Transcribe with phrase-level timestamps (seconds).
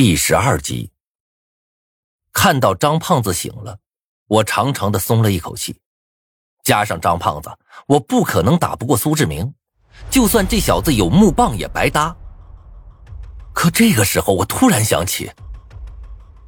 [0.00, 0.92] 第十二集，
[2.32, 3.80] 看到张胖子醒了，
[4.28, 5.80] 我长长的松了一口气。
[6.62, 7.50] 加上张胖子，
[7.88, 9.52] 我不可能打不过苏志明，
[10.08, 12.16] 就算这小子有木棒也白搭。
[13.52, 15.32] 可这个时候，我突然想起，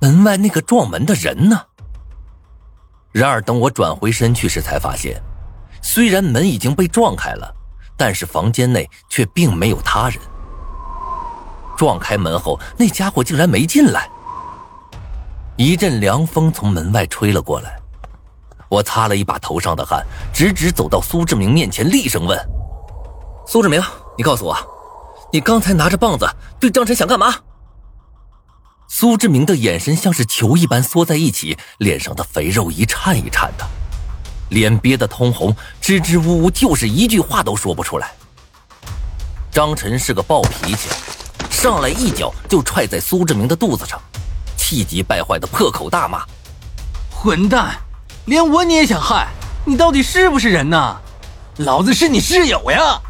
[0.00, 1.66] 门外那个撞门的人呢？
[3.10, 5.20] 然而，等我转回身去时，才发现，
[5.82, 7.52] 虽然门已经被撞开了，
[7.96, 10.20] 但是房间内却并没有他人。
[11.76, 14.08] 撞开门后，那家伙竟然没进来。
[15.56, 17.78] 一阵凉风从门外吹了过来，
[18.68, 22.38] 我擦了一把头上的汗，直直走到苏志明面前，厉声问
[23.46, 23.82] ：“苏志明，
[24.16, 24.56] 你告诉我，
[25.30, 26.26] 你刚才拿着棒子
[26.58, 27.34] 对张晨想干嘛？”
[28.88, 33.66] 苏志明的眼神像是球一般缩在一起，脸上的肥肉一颤一颤的，
[34.50, 38.12] 脸憋得通红，支支吾吾，就是一句话都说不出来。
[39.50, 40.88] 张晨是个暴脾气。
[41.62, 43.96] 上来一脚就踹在苏志明的肚子上，
[44.56, 46.26] 气急败坏的破口大骂
[47.08, 47.78] ：“混蛋，
[48.24, 49.28] 连我你也想害？
[49.64, 50.96] 你到底是不是人呢？
[51.58, 53.00] 老子是你室友呀！”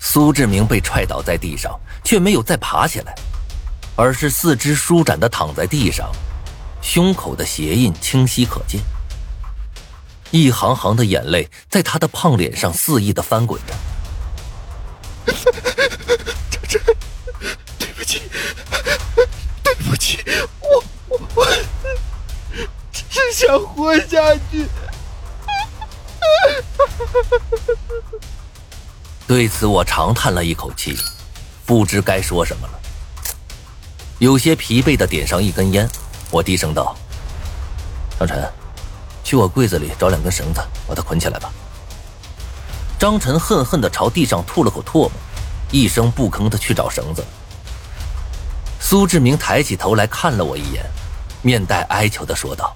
[0.00, 3.14] 苏志明被踹倒在地上，却没有再爬起来，
[3.94, 6.10] 而是四肢舒展的躺在地上，
[6.82, 8.80] 胸口的鞋印清晰可见，
[10.32, 13.72] 一行行的眼泪在他的胖脸上肆意的翻滚着。
[19.88, 20.18] 不起，
[20.60, 21.46] 我我我
[22.92, 24.66] 只想活下去。
[29.26, 30.98] 对此，我长叹了一口气，
[31.64, 32.80] 不知该说什么了。
[34.18, 35.88] 有些疲惫的点上一根烟，
[36.30, 36.96] 我低声道
[38.18, 38.50] ：“张晨，
[39.22, 41.52] 去我柜子里找两根绳子，把他捆起来吧。”
[42.98, 45.12] 张晨恨恨的朝地上吐了口唾沫，
[45.70, 47.24] 一声不吭的去找绳子。
[48.78, 50.84] 苏志明抬起头来看了我一眼，
[51.42, 52.74] 面带哀求的说道。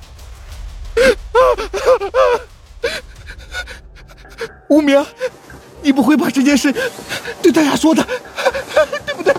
[4.69, 5.05] 无名，
[5.83, 6.73] 你不会把这件事
[7.43, 8.05] 对大家说的，
[9.07, 9.35] 对不对？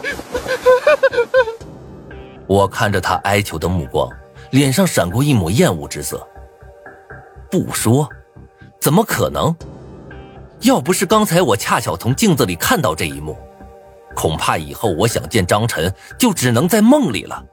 [2.48, 4.10] 我看着他哀求的目光，
[4.52, 6.26] 脸上闪过一抹厌恶之色。
[7.50, 8.10] 不说，
[8.80, 9.56] 怎么可能？
[10.62, 13.38] 要不是刚才我恰巧从镜子里看到这一幕，
[14.16, 17.44] 恐怕以后我想见张晨，就只能在梦里了。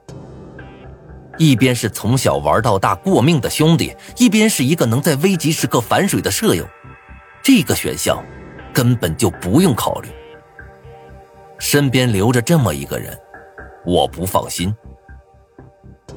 [1.37, 6.67] 一边是从小玩到大过命的兄弟，一边是一个能在危急时刻反水的舍友，
[7.41, 8.21] 这个选项
[8.73, 10.09] 根本就不用考虑。
[11.57, 13.17] 身边留着这么一个人，
[13.85, 14.75] 我不放心。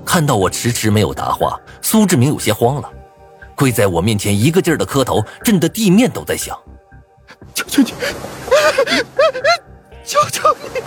[0.04, 2.92] 看到我迟迟没有答话，苏志明有些慌了，
[3.54, 6.59] 跪在我面前一个劲儿的磕头，震得地面都在响。
[7.54, 7.92] 求求你，
[10.05, 10.81] 求求你，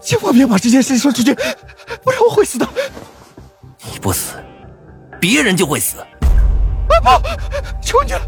[0.00, 1.34] 千万别把这件事说出去，
[2.02, 2.66] 不然我会死的。
[3.90, 4.34] 你不死，
[5.20, 5.98] 别人就会死。
[6.00, 6.06] 啊
[7.18, 7.28] 不，
[7.82, 8.20] 求你了，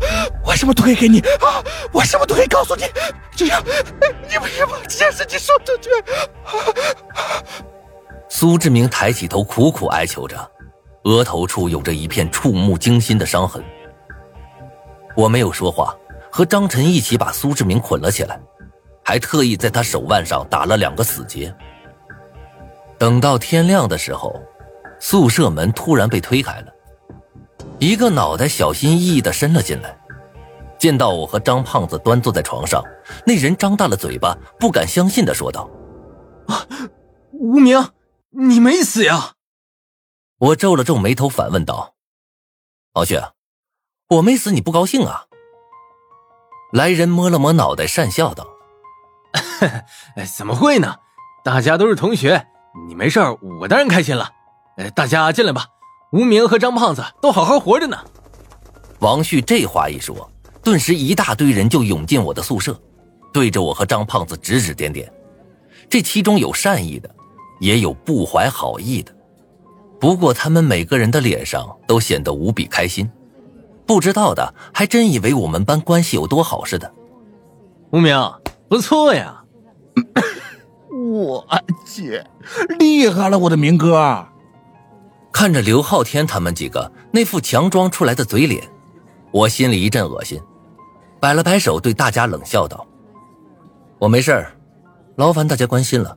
[0.44, 2.84] 我什么都可以给你啊，我什么都可以告诉你，
[3.34, 5.90] 只要你不要把这件事情说出去。
[8.28, 10.50] 苏志明抬起头，苦苦哀求着，
[11.04, 13.62] 额头处有着一片触目惊心的伤痕。
[15.16, 15.96] 我没有说话，
[16.30, 18.38] 和张晨一起把苏志明捆了起来，
[19.04, 21.54] 还特意在他手腕上打了两个死结。
[22.98, 24.40] 等到天亮的时候。
[25.02, 26.66] 宿舍门突然被推开了，
[27.78, 29.98] 一个脑袋小心翼翼的伸了进来，
[30.78, 32.84] 见到我和张胖子端坐在床上，
[33.26, 35.70] 那人张大了嘴巴，不敢相信的说道
[36.48, 36.66] ：“啊，
[37.32, 37.82] 无名，
[38.28, 39.36] 你没死呀？”
[40.36, 41.94] 我皱了皱眉头，反问道
[42.92, 43.32] ：“老薛，
[44.10, 45.24] 我没死，你不高兴啊？”
[46.74, 48.46] 来人摸了摸脑袋，讪笑道
[50.36, 50.96] ：“怎么会呢？
[51.44, 52.46] 大家都是同学，
[52.88, 53.20] 你没事
[53.60, 54.30] 我当然开心了。”
[54.94, 55.66] 大家进来吧，
[56.12, 57.98] 无名和张胖子都好好活着呢。
[59.00, 60.30] 王旭这话一说，
[60.62, 62.80] 顿时一大堆人就涌进我的宿舍，
[63.32, 65.12] 对着我和张胖子指指点点。
[65.88, 67.10] 这其中有善意的，
[67.60, 69.14] 也有不怀好意的。
[70.00, 73.10] 不过他们每个人的脸上都显得无比开心，
[73.86, 76.90] 不知道的还真以为我们班关系有多好似的。
[77.92, 78.16] 无名，
[78.70, 79.42] 不错呀，
[80.92, 81.44] 我
[81.84, 82.22] 去，
[82.78, 84.28] 厉害了，我的明哥。
[85.32, 88.62] 看着刘昊天他们几个那副强装出来的嘴脸，
[89.32, 90.40] 我心里一阵恶心，
[91.18, 92.86] 摆了摆手，对大家冷笑道
[93.98, 94.56] ：“我没事儿，
[95.16, 96.16] 劳烦大家关心了。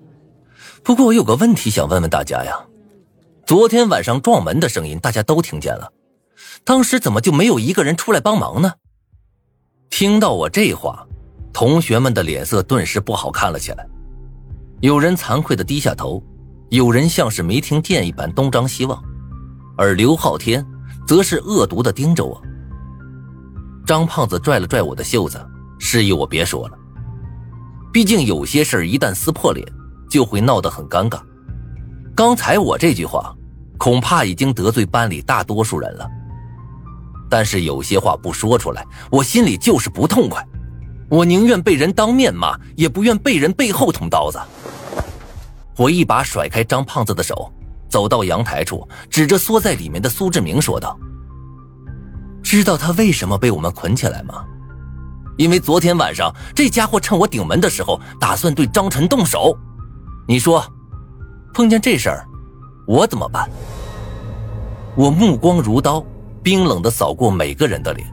[0.84, 2.68] 不过我有个问题想问问大家呀，
[3.48, 5.92] 昨天晚上撞门的声音大家都听见了，
[6.64, 8.74] 当时怎么就没有一个人出来帮忙呢？”
[9.90, 11.08] 听到我这话，
[11.54, 13.88] 同学们的脸色顿时不好看了起来，
[14.82, 16.22] 有人惭愧的低下头。
[16.70, 19.00] 有人像是没听见一般东张西望，
[19.78, 20.66] 而刘昊天
[21.06, 22.42] 则是恶毒的盯着我。
[23.86, 25.40] 张胖子拽了拽我的袖子，
[25.78, 26.78] 示意我别说了。
[27.92, 29.64] 毕竟有些事一旦撕破脸，
[30.10, 31.22] 就会闹得很尴尬。
[32.16, 33.32] 刚才我这句话，
[33.78, 36.10] 恐怕已经得罪班里大多数人了。
[37.30, 40.44] 但是有些话不说出来，我心里就是不痛快。
[41.14, 44.42] 我宁愿被人当面骂，也不愿被人背后捅刀子。
[45.78, 47.54] 我一把甩开张胖子的手，
[47.88, 50.98] 走到阳台处，指着缩在里面的苏志明说道
[52.42, 54.44] ：“知道他为什么被我们捆起来吗？
[55.38, 59.56] 因为昨天晚上这家伙趁我顶门的时候，打算对张晨动手。
[60.28, 60.66] 你说，
[61.54, 62.26] 碰见这事儿，
[62.88, 63.48] 我怎么办？”
[64.98, 66.04] 我目光如刀，
[66.42, 68.12] 冰冷的扫过每个人的脸。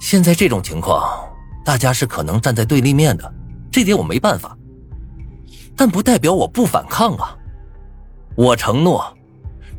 [0.00, 1.08] 现在这种情况，
[1.64, 3.34] 大家是可能站在对立面的，
[3.70, 4.56] 这点我没办法。
[5.76, 7.34] 但不代表我不反抗啊！
[8.36, 9.16] 我承诺，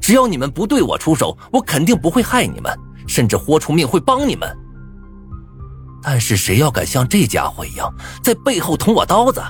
[0.01, 2.77] 只要你们不对我出手，我肯定不会害你们，
[3.07, 4.49] 甚至豁出命会帮你们。
[6.01, 7.91] 但是谁要敢像这家伙一样
[8.21, 9.41] 在背后捅我刀子，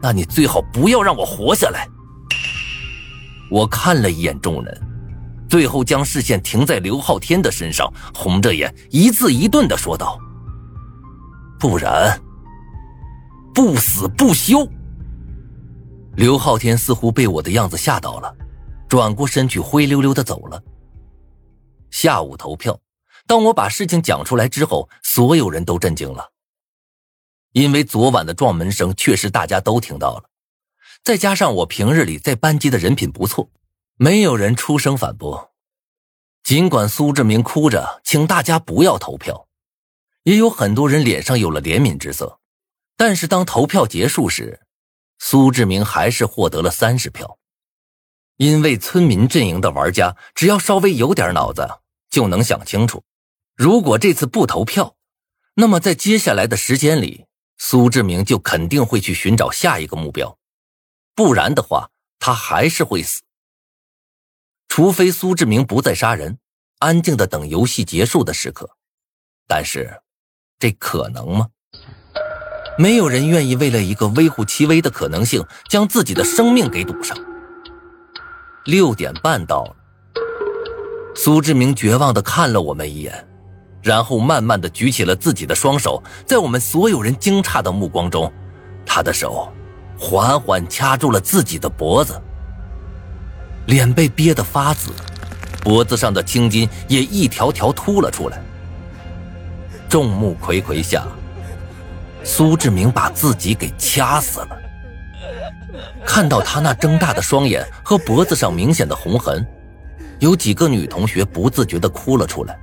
[0.00, 1.88] 那你最好不要让我活下来。
[3.50, 4.82] 我看了一眼众人，
[5.48, 10.18] 最后将视线停在刘昊天的身上，红着眼一字一顿的说道
[11.58, 12.20] ：“不然，
[13.54, 14.66] 不死不休。”
[16.16, 18.34] 刘昊天似乎被我的样子吓到了，
[18.88, 20.62] 转过身去灰溜溜的走了。
[21.90, 22.78] 下午投票，
[23.26, 26.30] 当我把事情讲出来之后，所有人都震惊了，
[27.52, 30.24] 因为昨晚的撞门声确实大家都听到了，
[31.04, 33.50] 再加上我平日里在班级的人品不错，
[33.96, 35.52] 没有人出声反驳。
[36.42, 39.45] 尽管苏志明哭着请大家不要投票，
[40.26, 42.40] 也有很多人脸上有了怜悯之色，
[42.96, 44.60] 但是当投票结束时，
[45.20, 47.38] 苏志明还是获得了三十票，
[48.36, 51.78] 因为村民阵营的玩家只要稍微有点脑子，
[52.10, 53.04] 就能想清楚，
[53.54, 54.96] 如果这次不投票，
[55.54, 57.26] 那么在接下来的时间里，
[57.56, 60.36] 苏志明就肯定会去寻找下一个目标，
[61.14, 63.22] 不然的话，他还是会死。
[64.66, 66.40] 除非苏志明不再杀人，
[66.80, 68.76] 安静的等游戏结束的时刻，
[69.46, 70.02] 但是，
[70.58, 71.48] 这可能吗？
[72.78, 77.16] 没有人愿意为了一个微乎其微的可能性，将自己的生命给赌上。
[78.64, 79.76] 六点半到了，
[81.14, 83.26] 苏志明绝望的看了我们一眼，
[83.82, 88.30] 然后慢慢的举起了自己的双手，在我们所有人惊诧的目光中，
[88.84, 89.48] 他的手
[89.98, 92.20] 缓缓掐住了自己的脖子，
[93.66, 94.90] 脸被憋得发紫，
[95.62, 98.42] 脖子上的青筋也一条条凸了出来。
[99.88, 101.06] 众目睽睽下。
[102.24, 104.58] 苏志明把自己给掐死了。
[106.04, 109.46] 看到他那睁大的双眼和脖子上明显的红痕，
[110.18, 112.58] 有几个女同学不自觉的哭了出来。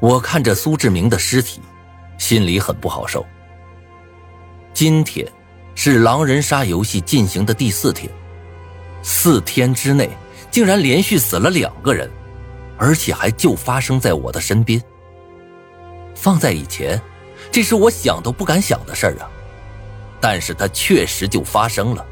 [0.00, 1.60] 我看着苏志明的尸体，
[2.16, 3.24] 心里很不好受。
[4.72, 5.26] 今天
[5.74, 8.10] 是狼人杀游戏进行的第四天，
[9.02, 10.08] 四天之内
[10.50, 12.08] 竟然连续死了两个人，
[12.78, 14.80] 而且还就发生在我的身边。
[16.24, 16.98] 放在以前。
[17.52, 19.28] 这是我想都不敢想的事儿啊，
[20.22, 22.04] 但是它确实就发生了，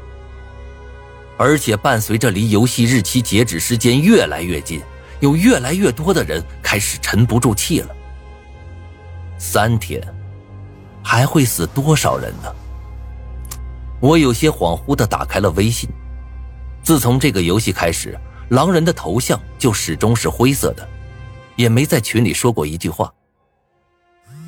[1.35, 4.79] 而且伴随着离游戏日期截止时间越来越近，
[5.19, 7.89] 有越来越多的人开始沉不住气了。
[9.39, 9.99] 三天，
[11.03, 12.55] 还会死多少人呢？
[13.99, 15.89] 我有些恍惚的打开了微信，
[16.83, 18.15] 自从这个游戏开始，
[18.49, 20.87] 狼人的头像就始终是灰色的，
[21.55, 23.11] 也没在群里说过一句话。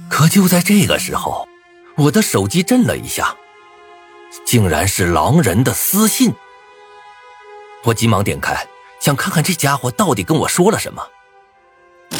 [0.09, 1.47] 可就在这个时候，
[1.95, 3.35] 我的手机震了一下，
[4.45, 6.33] 竟然是狼人的私信。
[7.83, 8.65] 我急忙点开，
[9.00, 11.07] 想看看这家伙到底跟我说了什么。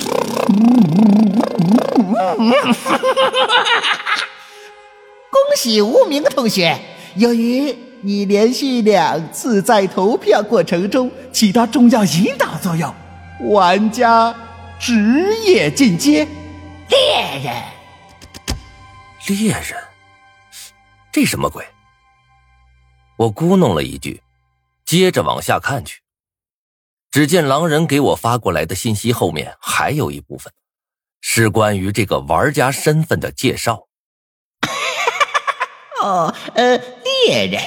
[5.30, 6.80] 恭喜无名同学，
[7.16, 12.94] 由于你连续两次在投票过程中起到重要引导作用，
[13.50, 14.36] 玩家
[14.80, 16.28] 职业进阶
[16.90, 17.75] 猎人。
[19.28, 19.76] 猎人，
[21.12, 21.66] 这什么鬼？
[23.18, 24.22] 我咕哝了一句，
[24.86, 26.02] 接着往下看去，
[27.10, 30.54] 只见狼人给我发过来的信息后面还有一部分，
[31.22, 33.88] 是关于这个玩家身份的介绍。
[36.04, 36.78] 哦，呃，
[37.28, 37.64] 猎人，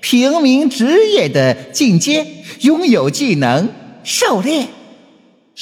[0.00, 3.68] 平民职业的进阶，拥有技能
[4.04, 4.68] 狩猎。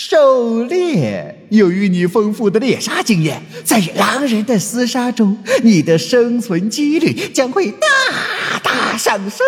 [0.00, 9.44] 狩猎，由于你丰富的猎杀经验，在狼人的厮杀中，你的生存几率将会大大上升。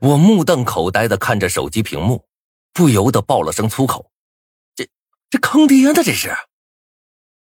[0.00, 2.24] 我目瞪口呆的看着手机屏幕，
[2.72, 4.10] 不由得爆了声粗口
[4.74, 4.88] ：“这
[5.30, 6.02] 这坑爹的！
[6.02, 6.34] 这是！”